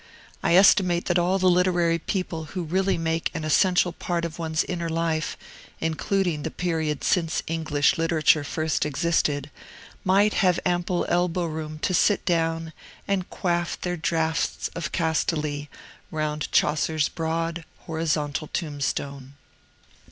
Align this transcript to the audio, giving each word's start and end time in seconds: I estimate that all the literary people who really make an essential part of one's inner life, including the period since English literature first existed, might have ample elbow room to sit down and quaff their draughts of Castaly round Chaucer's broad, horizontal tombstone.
I 0.41 0.55
estimate 0.55 1.05
that 1.05 1.19
all 1.19 1.37
the 1.37 1.45
literary 1.47 1.99
people 1.99 2.45
who 2.45 2.63
really 2.63 2.97
make 2.97 3.29
an 3.35 3.43
essential 3.43 3.93
part 3.93 4.25
of 4.25 4.39
one's 4.39 4.63
inner 4.63 4.89
life, 4.89 5.37
including 5.79 6.41
the 6.41 6.49
period 6.49 7.03
since 7.03 7.43
English 7.45 7.99
literature 7.99 8.43
first 8.43 8.83
existed, 8.83 9.51
might 10.03 10.33
have 10.33 10.59
ample 10.65 11.05
elbow 11.07 11.45
room 11.45 11.77
to 11.83 11.93
sit 11.93 12.25
down 12.25 12.73
and 13.07 13.29
quaff 13.29 13.79
their 13.79 13.95
draughts 13.95 14.69
of 14.69 14.91
Castaly 14.91 15.69
round 16.09 16.51
Chaucer's 16.51 17.07
broad, 17.07 17.63
horizontal 17.81 18.47
tombstone. 18.47 19.35